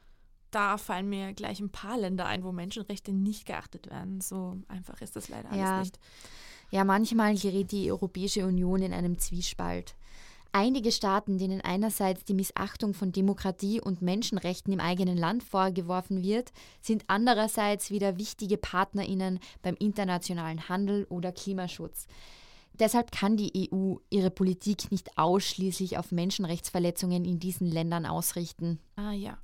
[0.51, 4.21] Da fallen mir gleich ein paar Länder ein, wo Menschenrechte nicht geachtet werden.
[4.21, 5.79] So einfach ist das leider alles ja.
[5.79, 5.99] nicht.
[6.71, 9.95] Ja, manchmal gerät die Europäische Union in einem Zwiespalt.
[10.57, 16.53] Einige Staaten, denen einerseits die Missachtung von Demokratie und Menschenrechten im eigenen Land vorgeworfen wird,
[16.79, 22.07] sind andererseits wieder wichtige Partnerinnen beim internationalen Handel oder Klimaschutz.
[22.79, 28.79] Deshalb kann die EU ihre Politik nicht ausschließlich auf Menschenrechtsverletzungen in diesen Ländern ausrichten.
[28.95, 29.37] Ah ja.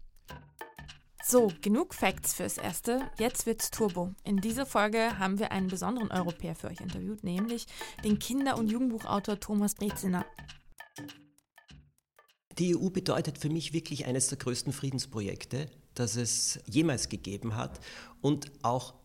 [1.23, 3.09] So, genug Facts fürs Erste.
[3.19, 4.13] Jetzt wird's Turbo.
[4.23, 7.67] In dieser Folge haben wir einen besonderen Europäer für euch interviewt, nämlich
[8.03, 10.25] den Kinder- und Jugendbuchautor Thomas Breziner.
[12.57, 17.79] Die EU bedeutet für mich wirklich eines der größten Friedensprojekte, das es jemals gegeben hat
[18.21, 18.95] und auch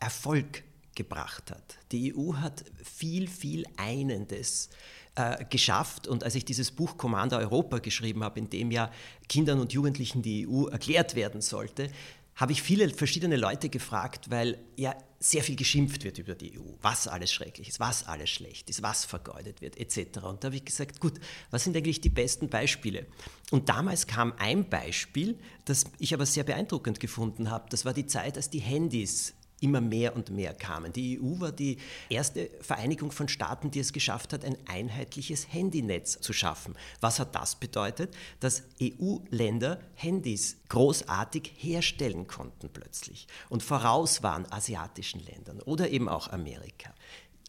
[0.00, 1.78] Erfolg gebracht hat.
[1.92, 4.70] Die EU hat viel, viel Einendes
[5.16, 6.08] äh, geschafft.
[6.08, 8.90] Und als ich dieses Buch Commander Europa geschrieben habe, in dem ja
[9.28, 11.90] Kindern und Jugendlichen die EU erklärt werden sollte,
[12.36, 16.64] habe ich viele verschiedene Leute gefragt, weil ja sehr viel geschimpft wird über die EU,
[16.82, 20.24] was alles schrecklich ist, was alles schlecht ist, was vergeudet wird, etc.
[20.24, 21.14] Und da habe ich gesagt, gut,
[21.50, 23.06] was sind eigentlich die besten Beispiele?
[23.50, 27.66] Und damals kam ein Beispiel, das ich aber sehr beeindruckend gefunden habe.
[27.70, 29.32] Das war die Zeit, als die Handys
[29.64, 30.92] immer mehr und mehr kamen.
[30.92, 31.78] Die EU war die
[32.10, 36.74] erste Vereinigung von Staaten, die es geschafft hat, ein einheitliches Handynetz zu schaffen.
[37.00, 38.14] Was hat das bedeutet?
[38.40, 46.28] Dass EU-Länder Handys großartig herstellen konnten plötzlich und voraus waren asiatischen Ländern oder eben auch
[46.28, 46.92] Amerika.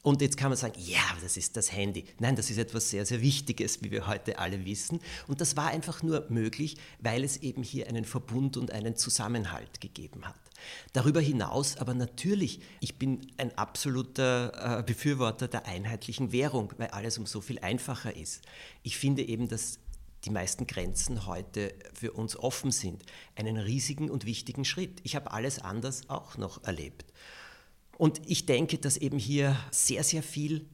[0.06, 2.06] Und jetzt kann man sagen, ja, das ist das Handy.
[2.20, 5.00] Nein, das ist etwas sehr, sehr Wichtiges, wie wir heute alle wissen.
[5.26, 9.82] Und das war einfach nur möglich, weil es eben hier einen Verbund und einen Zusammenhalt
[9.82, 10.45] gegeben hat.
[10.94, 17.18] Darüber hinaus aber natürlich, ich bin ein absoluter äh, Befürworter der einheitlichen Währung, weil alles
[17.18, 18.44] um so viel einfacher ist.
[18.84, 19.80] Ich finde eben, dass
[20.26, 23.04] die meisten Grenzen heute für uns offen sind,
[23.36, 25.00] einen riesigen und wichtigen Schritt.
[25.04, 27.06] Ich habe alles anders auch noch erlebt.
[27.98, 30.68] Und ich denke, dass eben hier sehr, sehr viel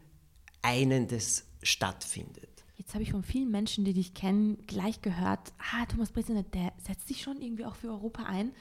[0.61, 2.49] Einendes stattfindet.
[2.77, 6.73] Jetzt habe ich von vielen Menschen, die dich kennen, gleich gehört, ah, Thomas Breziner, der
[6.83, 8.53] setzt sich schon irgendwie auch für Europa ein.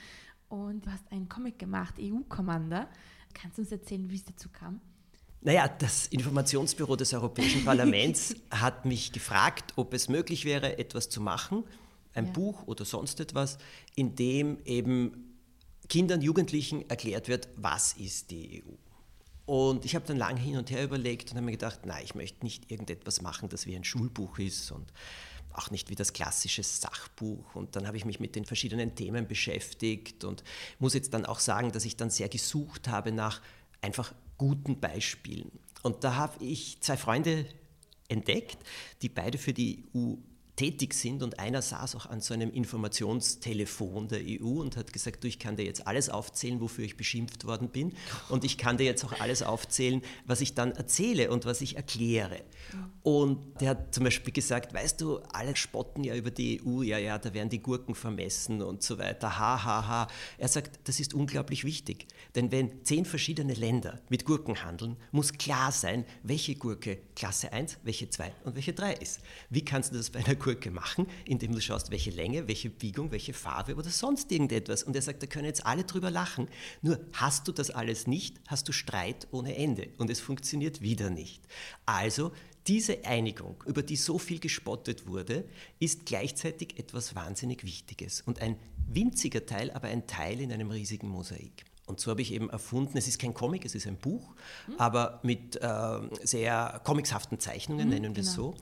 [0.50, 2.88] Und du hast einen Comic gemacht, EU-Commander.
[3.32, 4.80] Kannst du uns erzählen, wie es dazu kam?
[5.42, 11.20] Naja, das Informationsbüro des Europäischen Parlaments hat mich gefragt, ob es möglich wäre, etwas zu
[11.20, 11.64] machen,
[12.12, 12.32] ein ja.
[12.32, 13.58] Buch oder sonst etwas,
[13.94, 15.38] in dem eben
[15.88, 18.72] Kindern, Jugendlichen erklärt wird, was ist die EU.
[19.46, 22.14] Und ich habe dann lange hin und her überlegt und habe mir gedacht, nein, ich
[22.14, 24.92] möchte nicht irgendetwas machen, das wie ein Schulbuch ist und
[25.52, 27.54] auch nicht wie das klassische Sachbuch.
[27.54, 30.44] Und dann habe ich mich mit den verschiedenen Themen beschäftigt und
[30.78, 33.40] muss jetzt dann auch sagen, dass ich dann sehr gesucht habe nach
[33.80, 35.50] einfach guten Beispielen.
[35.82, 37.46] Und da habe ich zwei Freunde
[38.08, 38.58] entdeckt,
[39.02, 40.14] die beide für die EU
[40.61, 45.25] tätig sind und einer saß auch an so einem Informationstelefon der EU und hat gesagt,
[45.25, 47.94] du, ich kann dir jetzt alles aufzählen, wofür ich beschimpft worden bin
[48.29, 51.77] und ich kann dir jetzt auch alles aufzählen, was ich dann erzähle und was ich
[51.77, 52.42] erkläre.
[53.03, 56.99] Und der hat zum Beispiel gesagt, weißt du, alle spotten ja über die EU, ja,
[56.99, 60.09] ja, da werden die Gurken vermessen und so weiter, ha, ha, ha.
[60.37, 65.33] Er sagt, das ist unglaublich wichtig, denn wenn zehn verschiedene Länder mit Gurken handeln, muss
[65.33, 69.20] klar sein, welche Gurke Klasse 1, welche 2 und welche 3 ist.
[69.49, 72.70] Wie kannst du das bei einer Gurke Gurke machen, indem du schaust, welche Länge, welche
[72.70, 74.82] Biegung, welche Farbe oder sonst irgendetwas.
[74.82, 76.48] Und er sagt, da können jetzt alle drüber lachen.
[76.82, 81.08] Nur hast du das alles nicht, hast du Streit ohne Ende und es funktioniert wieder
[81.08, 81.42] nicht.
[81.86, 82.32] Also
[82.66, 85.44] diese Einigung, über die so viel gespottet wurde,
[85.78, 88.56] ist gleichzeitig etwas wahnsinnig Wichtiges und ein
[88.88, 91.64] winziger Teil, aber ein Teil in einem riesigen Mosaik.
[91.86, 94.34] Und so habe ich eben erfunden, es ist kein Comic, es ist ein Buch,
[94.68, 94.74] mhm.
[94.78, 98.52] aber mit äh, sehr comicshaften Zeichnungen, mhm, nennen wir es genau.
[98.52, 98.56] so.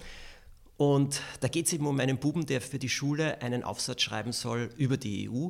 [0.78, 4.32] Und da geht es eben um einen Buben, der für die Schule einen Aufsatz schreiben
[4.32, 5.48] soll über die EU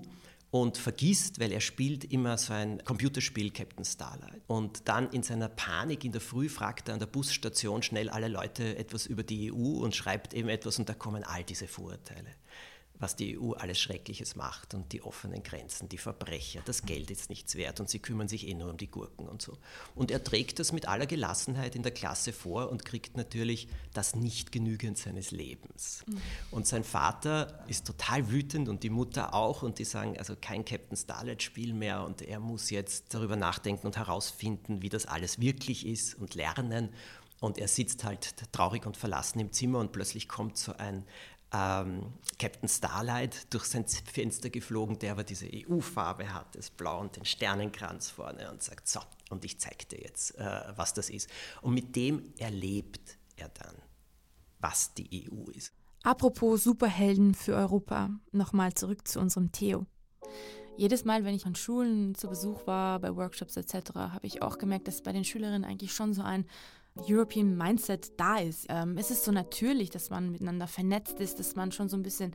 [0.50, 4.40] und vergisst, weil er spielt immer so ein Computerspiel Captain Starlight.
[4.46, 8.28] Und dann in seiner Panik in der Früh fragt er an der Busstation schnell alle
[8.28, 12.30] Leute etwas über die EU und schreibt eben etwas und da kommen all diese Vorurteile
[13.00, 17.30] was die EU alles Schreckliches macht und die offenen Grenzen, die Verbrecher, das Geld ist
[17.30, 19.56] nichts wert und sie kümmern sich eh nur um die Gurken und so.
[19.94, 24.16] Und er trägt das mit aller Gelassenheit in der Klasse vor und kriegt natürlich das
[24.16, 26.04] nicht genügend seines Lebens.
[26.06, 26.20] Mhm.
[26.50, 30.64] Und sein Vater ist total wütend und die Mutter auch und die sagen, also kein
[30.64, 35.40] Captain Starlight Spiel mehr und er muss jetzt darüber nachdenken und herausfinden, wie das alles
[35.40, 36.90] wirklich ist und lernen.
[37.40, 41.04] Und er sitzt halt traurig und verlassen im Zimmer und plötzlich kommt so ein
[41.52, 47.16] ähm, Captain Starlight durch sein Fenster geflogen, der aber diese EU-Farbe hat, das Blau und
[47.16, 51.28] den Sternenkranz vorne und sagt, so, und ich zeige dir jetzt, äh, was das ist.
[51.62, 53.74] Und mit dem erlebt er dann,
[54.60, 55.72] was die EU ist.
[56.02, 59.86] Apropos Superhelden für Europa, nochmal zurück zu unserem Theo.
[60.76, 64.58] Jedes Mal, wenn ich an Schulen zu Besuch war, bei Workshops etc., habe ich auch
[64.58, 66.46] gemerkt, dass bei den Schülerinnen eigentlich schon so ein
[67.08, 68.66] European Mindset da ist.
[68.68, 72.02] Ähm, es ist so natürlich, dass man miteinander vernetzt ist, dass man schon so ein
[72.02, 72.32] bisschen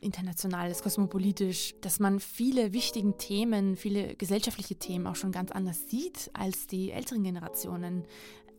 [0.00, 5.88] international ist, kosmopolitisch, dass man viele wichtige Themen, viele gesellschaftliche Themen auch schon ganz anders
[5.88, 8.04] sieht als die älteren Generationen.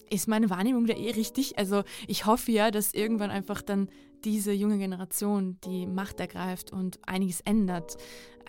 [0.10, 1.58] Ist meine Wahrnehmung da eh richtig?
[1.58, 3.89] Also ich hoffe ja, dass irgendwann einfach dann
[4.23, 7.95] diese junge Generation die Macht ergreift und einiges ändert.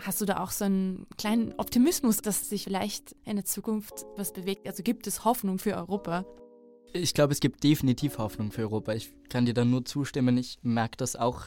[0.03, 4.33] Hast du da auch so einen kleinen Optimismus, dass sich vielleicht in der Zukunft was
[4.33, 4.66] bewegt?
[4.66, 6.24] Also gibt es Hoffnung für Europa?
[6.92, 8.92] Ich glaube, es gibt definitiv Hoffnung für Europa.
[8.92, 10.37] Ich kann dir da nur zustimmen.
[10.37, 11.46] Ich merke das auch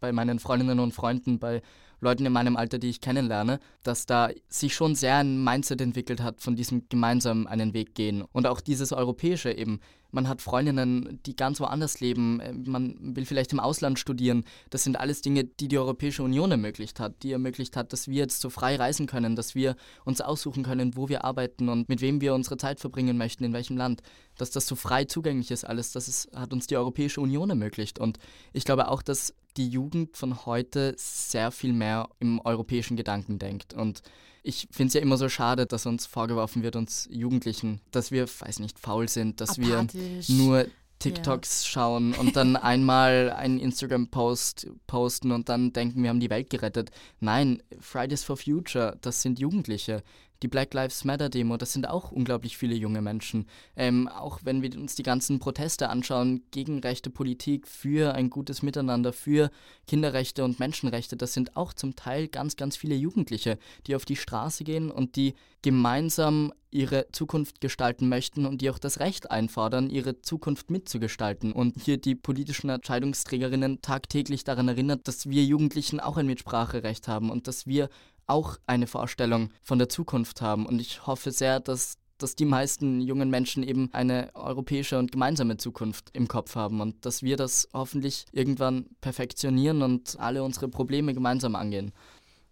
[0.00, 1.62] bei meinen Freundinnen und Freunden, bei
[2.04, 6.22] Leuten in meinem Alter, die ich kennenlerne, dass da sich schon sehr ein Mindset entwickelt
[6.22, 8.22] hat, von diesem gemeinsam einen Weg gehen.
[8.32, 9.80] Und auch dieses Europäische eben.
[10.12, 12.38] Man hat Freundinnen, die ganz woanders leben.
[12.38, 14.44] Äh, man will vielleicht im Ausland studieren.
[14.70, 17.24] Das sind alles Dinge, die die Europäische Union ermöglicht hat.
[17.24, 20.96] Die ermöglicht hat, dass wir jetzt so frei reisen können, dass wir uns aussuchen können,
[20.96, 24.02] wo wir arbeiten und mit wem wir unsere Zeit verbringen möchten, in welchem Land.
[24.38, 27.98] Dass das so frei zugänglich ist alles, das ist, hat uns die Europäische Union ermöglicht.
[27.98, 28.18] Und
[28.52, 33.74] ich glaube auch, dass die Jugend von heute sehr viel mehr im europäischen Gedanken denkt.
[33.74, 34.02] Und
[34.42, 38.26] ich finde es ja immer so schade, dass uns vorgeworfen wird, uns Jugendlichen, dass wir,
[38.28, 40.28] weiß nicht, faul sind, dass Apathisch.
[40.28, 40.66] wir nur
[40.98, 41.70] TikToks ja.
[41.70, 46.90] schauen und dann einmal einen Instagram-Post posten und dann denken, wir haben die Welt gerettet.
[47.20, 50.02] Nein, Fridays for Future, das sind Jugendliche
[50.44, 53.46] die Black Lives Matter Demo, das sind auch unglaublich viele junge Menschen.
[53.76, 58.60] Ähm, auch wenn wir uns die ganzen Proteste anschauen gegen rechte Politik, für ein gutes
[58.60, 59.50] Miteinander, für
[59.86, 64.16] Kinderrechte und Menschenrechte, das sind auch zum Teil ganz, ganz viele Jugendliche, die auf die
[64.16, 69.88] Straße gehen und die gemeinsam ihre Zukunft gestalten möchten und die auch das Recht einfordern,
[69.88, 71.52] ihre Zukunft mitzugestalten.
[71.52, 77.30] Und hier die politischen Entscheidungsträgerinnen tagtäglich daran erinnert, dass wir Jugendlichen auch ein Mitspracherecht haben
[77.30, 77.88] und dass wir
[78.26, 80.66] auch eine Vorstellung von der Zukunft haben.
[80.66, 85.56] Und ich hoffe sehr, dass dass die meisten jungen Menschen eben eine europäische und gemeinsame
[85.56, 91.12] Zukunft im Kopf haben und dass wir das hoffentlich irgendwann perfektionieren und alle unsere Probleme
[91.12, 91.92] gemeinsam angehen.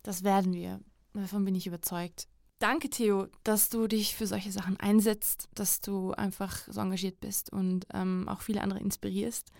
[0.02, 0.80] Das werden wir.
[1.14, 2.26] Davon bin ich überzeugt.
[2.58, 7.52] Danke, Theo, dass du dich für solche Sachen einsetzt, dass du einfach so engagiert bist
[7.52, 9.50] und ähm, auch viele andere inspirierst.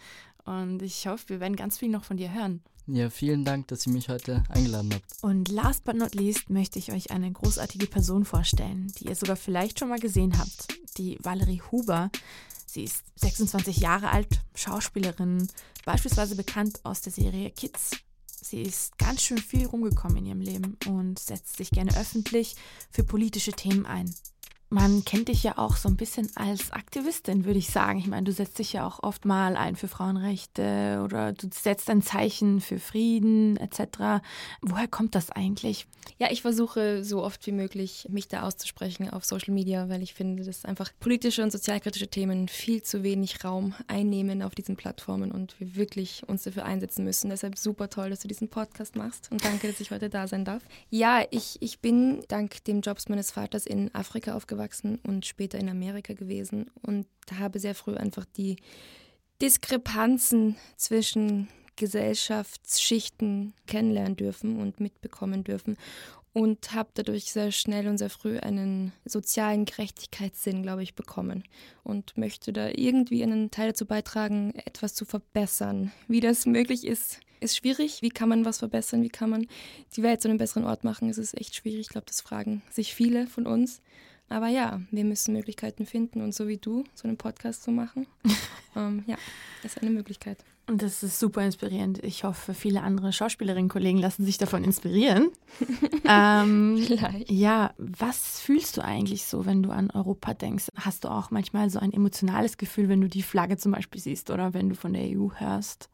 [0.45, 2.63] Und ich hoffe, wir werden ganz viel noch von dir hören.
[2.87, 5.05] Ja, vielen Dank, dass ihr mich heute eingeladen habt.
[5.23, 9.37] Und last but not least möchte ich euch eine großartige Person vorstellen, die ihr sogar
[9.37, 10.67] vielleicht schon mal gesehen habt.
[10.99, 12.11] Die Valerie Huber.
[12.67, 15.47] Sie ist 26 Jahre alt, Schauspielerin,
[15.85, 17.91] beispielsweise bekannt aus der Serie Kids.
[18.41, 22.57] Sie ist ganz schön viel rumgekommen in ihrem Leben und setzt sich gerne öffentlich
[22.91, 24.13] für politische Themen ein.
[24.73, 27.99] Man kennt dich ja auch so ein bisschen als Aktivistin, würde ich sagen.
[27.99, 31.91] Ich meine, du setzt dich ja auch oft mal ein für Frauenrechte oder du setzt
[31.91, 34.25] ein Zeichen für Frieden etc.
[34.63, 35.87] Woher kommt das eigentlich?
[36.19, 40.15] Ja, ich versuche so oft wie möglich, mich da auszusprechen auf Social Media, weil ich
[40.15, 45.33] finde, dass einfach politische und sozialkritische Themen viel zu wenig Raum einnehmen auf diesen Plattformen
[45.33, 47.29] und wir wirklich uns dafür einsetzen müssen.
[47.29, 50.47] Deshalb super toll, dass du diesen Podcast machst und danke, dass ich heute da sein
[50.47, 50.63] darf.
[50.89, 55.59] Ja, ich, ich bin dank dem Jobs meines Vaters in Afrika aufgewachsen aufgewachsen und später
[55.59, 57.07] in Amerika gewesen und
[57.39, 58.57] habe sehr früh einfach die
[59.41, 65.77] Diskrepanzen zwischen Gesellschaftsschichten kennenlernen dürfen und mitbekommen dürfen
[66.33, 71.45] und habe dadurch sehr schnell und sehr früh einen sozialen Gerechtigkeitssinn, glaube ich, bekommen
[71.83, 75.93] und möchte da irgendwie einen Teil dazu beitragen, etwas zu verbessern.
[76.09, 78.01] Wie das möglich ist, ist schwierig.
[78.03, 79.03] Wie kann man was verbessern?
[79.03, 79.47] Wie kann man
[79.97, 81.11] die Welt zu einem besseren Ort machen?
[81.11, 81.81] Es ist echt schwierig.
[81.81, 83.83] Ich glaube, das fragen sich viele von uns.
[84.33, 88.07] Aber ja, wir müssen Möglichkeiten finden und so wie du, so einen Podcast zu machen,
[88.77, 89.17] ähm, ja,
[89.63, 90.39] ist eine Möglichkeit.
[90.67, 92.03] Und das ist super inspirierend.
[92.05, 95.29] Ich hoffe, viele andere Schauspielerinnen-Kollegen lassen sich davon inspirieren.
[96.09, 97.31] ähm, Vielleicht.
[97.31, 100.69] Ja, was fühlst du eigentlich so, wenn du an Europa denkst?
[100.77, 104.31] Hast du auch manchmal so ein emotionales Gefühl, wenn du die Flagge zum Beispiel siehst
[104.31, 105.89] oder wenn du von der EU hörst?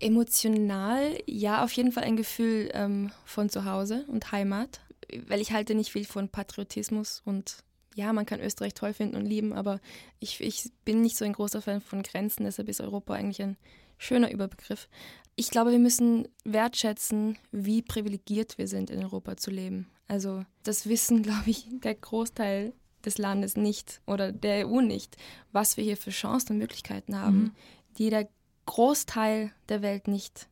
[0.00, 4.80] Emotional, ja, auf jeden Fall ein Gefühl ähm, von Zuhause und Heimat,
[5.28, 7.58] weil ich halte nicht viel von Patriotismus und
[7.96, 9.80] ja, man kann Österreich toll finden und lieben, aber
[10.20, 13.56] ich, ich bin nicht so ein großer Fan von Grenzen, deshalb ist Europa eigentlich ein
[13.96, 14.88] schöner Überbegriff.
[15.34, 19.90] Ich glaube, wir müssen wertschätzen, wie privilegiert wir sind, in Europa zu leben.
[20.08, 25.16] Also das wissen, glaube ich, der Großteil des Landes nicht oder der EU nicht,
[25.52, 27.52] was wir hier für Chancen und Möglichkeiten haben, mhm.
[27.96, 28.28] die der
[28.66, 30.48] Großteil der Welt nicht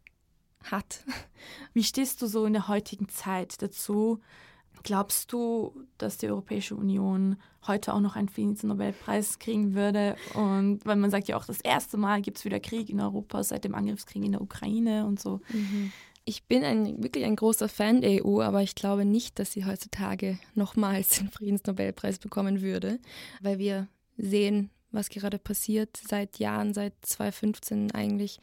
[0.63, 1.05] hat.
[1.75, 4.21] Wie stehst du so in der heutigen Zeit dazu,
[4.83, 10.17] Glaubst du, dass die Europäische Union heute auch noch einen Friedensnobelpreis kriegen würde?
[10.35, 13.43] Und weil man sagt ja auch, das erste Mal gibt es wieder Krieg in Europa
[13.43, 15.41] seit dem Angriffskrieg in der Ukraine und so.
[15.51, 15.93] Mhm.
[16.27, 19.67] Ich bin ein, wirklich ein großer Fan der EU, aber ich glaube nicht, dass sie
[19.67, 22.99] heutzutage nochmals den Friedensnobelpreis bekommen würde,
[23.41, 28.39] weil wir sehen, was gerade passiert seit Jahren, seit 2015 eigentlich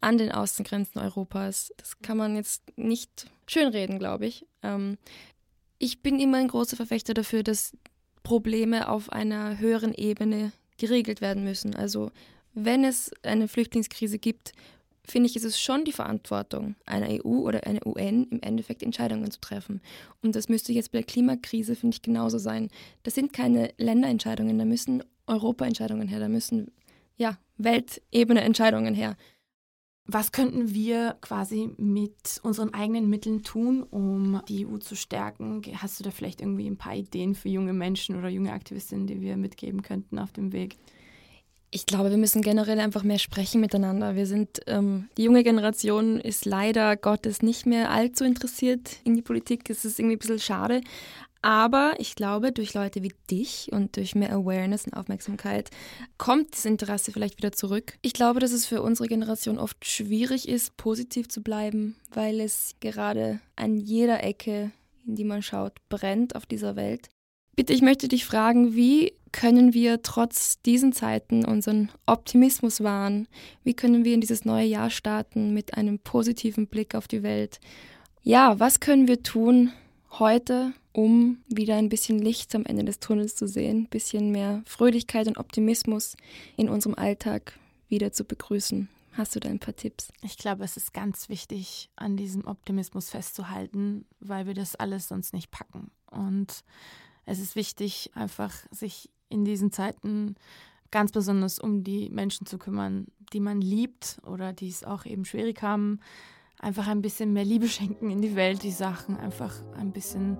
[0.00, 1.72] an den Außengrenzen Europas.
[1.78, 4.46] Das kann man jetzt nicht schönreden, glaube ich.
[4.62, 4.98] Ähm,
[5.78, 7.76] ich bin immer ein großer Verfechter dafür, dass
[8.22, 11.74] Probleme auf einer höheren Ebene geregelt werden müssen.
[11.74, 12.10] Also
[12.54, 14.52] wenn es eine Flüchtlingskrise gibt,
[15.06, 19.30] finde ich, ist es schon die Verantwortung einer EU oder einer UN, im Endeffekt Entscheidungen
[19.30, 19.80] zu treffen.
[20.22, 22.68] Und das müsste jetzt bei der Klimakrise, finde ich, genauso sein.
[23.02, 26.72] Das sind keine Länderentscheidungen, da müssen Europaentscheidungen her, da müssen
[27.16, 29.16] ja, Weltebene Entscheidungen her.
[30.06, 35.62] Was könnten wir quasi mit unseren eigenen Mitteln tun, um die EU zu stärken?
[35.76, 39.22] Hast du da vielleicht irgendwie ein paar Ideen für junge Menschen oder junge Aktivistinnen, die
[39.22, 40.76] wir mitgeben könnten auf dem Weg?
[41.70, 44.14] Ich glaube, wir müssen generell einfach mehr sprechen miteinander.
[44.14, 49.22] Wir sind, ähm, die junge Generation ist leider Gottes nicht mehr allzu interessiert in die
[49.22, 49.68] Politik.
[49.70, 50.82] Es ist irgendwie ein bisschen schade.
[51.44, 55.68] Aber ich glaube, durch Leute wie dich und durch mehr Awareness und Aufmerksamkeit
[56.16, 57.98] kommt das Interesse vielleicht wieder zurück.
[58.00, 62.76] Ich glaube, dass es für unsere Generation oft schwierig ist, positiv zu bleiben, weil es
[62.80, 64.70] gerade an jeder Ecke,
[65.06, 67.10] in die man schaut, brennt auf dieser Welt.
[67.54, 73.28] Bitte, ich möchte dich fragen, wie können wir trotz diesen Zeiten unseren Optimismus wahren?
[73.64, 77.60] Wie können wir in dieses neue Jahr starten mit einem positiven Blick auf die Welt?
[78.22, 79.74] Ja, was können wir tun
[80.18, 84.62] heute, um wieder ein bisschen Licht am Ende des Tunnels zu sehen, ein bisschen mehr
[84.66, 86.16] Fröhlichkeit und Optimismus
[86.56, 87.58] in unserem Alltag
[87.88, 88.88] wieder zu begrüßen.
[89.12, 90.12] Hast du da ein paar Tipps?
[90.22, 95.32] Ich glaube, es ist ganz wichtig, an diesem Optimismus festzuhalten, weil wir das alles sonst
[95.32, 95.90] nicht packen.
[96.10, 96.64] Und
[97.24, 100.36] es ist wichtig, einfach sich in diesen Zeiten
[100.90, 105.24] ganz besonders um die Menschen zu kümmern, die man liebt oder die es auch eben
[105.24, 106.00] schwierig haben.
[106.60, 110.38] Einfach ein bisschen mehr Liebe schenken in die Welt, die Sachen einfach ein bisschen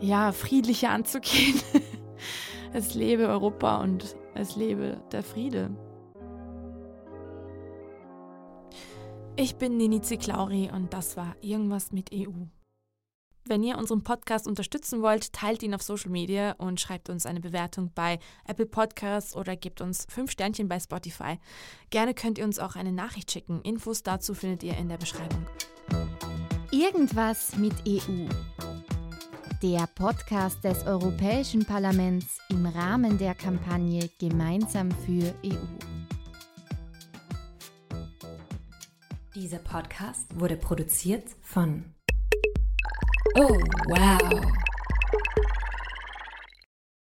[0.00, 1.60] ja, friedlicher anzugehen.
[2.72, 5.70] es lebe Europa und es lebe der Friede.
[9.36, 12.46] Ich bin Nini Ziklauri und das war Irgendwas mit EU.
[13.48, 17.38] Wenn ihr unseren Podcast unterstützen wollt, teilt ihn auf Social Media und schreibt uns eine
[17.38, 21.38] Bewertung bei Apple Podcasts oder gebt uns fünf Sternchen bei Spotify.
[21.90, 23.60] Gerne könnt ihr uns auch eine Nachricht schicken.
[23.62, 25.46] Infos dazu findet ihr in der Beschreibung.
[26.72, 28.26] Irgendwas mit EU
[29.62, 35.54] der Podcast des Europäischen Parlaments im Rahmen der Kampagne Gemeinsam für EU.
[39.34, 41.95] Dieser Podcast wurde produziert von
[43.38, 44.65] Oh, wow.